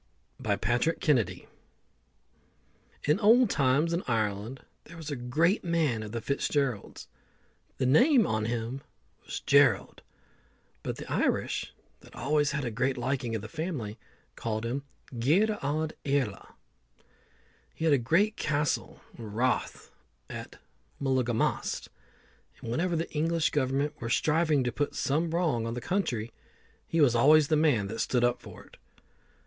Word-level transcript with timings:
BY 0.39 0.55
PATRICK 0.55 0.99
KENNEDY. 0.99 1.47
In 3.03 3.19
old 3.19 3.51
times 3.51 3.93
in 3.93 4.01
Ireland 4.07 4.61
there 4.85 4.97
was 4.97 5.11
a 5.11 5.15
great 5.15 5.63
man 5.63 6.01
of 6.01 6.11
the 6.11 6.21
Fitzgeralds. 6.21 7.07
The 7.77 7.85
name 7.85 8.25
on 8.25 8.45
him 8.45 8.81
was 9.23 9.41
Gerald, 9.41 10.01
but 10.81 10.95
the 10.95 11.05
Irish, 11.05 11.75
that 11.99 12.15
always 12.15 12.49
had 12.49 12.65
a 12.65 12.71
great 12.71 12.97
liking 12.97 13.33
for 13.33 13.37
the 13.37 13.47
family, 13.47 13.99
called 14.35 14.65
him 14.65 14.83
Gearoidh 15.19 15.93
Iarla 16.03 16.03
(Earl 16.03 16.03
Gerald). 16.03 16.47
He 17.75 17.85
had 17.85 17.93
a 17.93 17.99
great 17.99 18.35
castle 18.35 19.01
or 19.19 19.27
rath 19.29 19.91
at 20.31 20.57
Mullymast 20.99 21.25
(Mullaghmast); 21.89 21.89
and 22.59 22.71
whenever 22.71 22.95
the 22.95 23.11
English 23.11 23.51
Government 23.51 23.93
were 24.01 24.09
striving 24.09 24.63
to 24.63 24.71
put 24.71 24.95
some 24.95 25.29
wrong 25.29 25.67
on 25.67 25.75
the 25.75 25.79
country, 25.79 26.31
he 26.87 26.99
was 26.99 27.13
always 27.13 27.49
the 27.49 27.55
man 27.55 27.85
that 27.85 27.99
stood 27.99 28.23
up 28.23 28.41
for 28.41 28.63
it. 28.63 28.77